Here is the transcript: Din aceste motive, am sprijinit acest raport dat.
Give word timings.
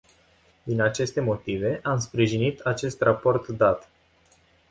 Din 0.63 0.81
aceste 0.81 1.21
motive, 1.21 1.79
am 1.83 1.99
sprijinit 1.99 2.59
acest 2.59 3.01
raport 3.01 3.47
dat. 3.47 3.89